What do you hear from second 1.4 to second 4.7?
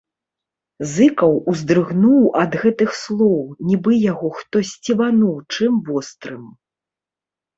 уздрыгнуў ад гэтых слоў, нібы яго хто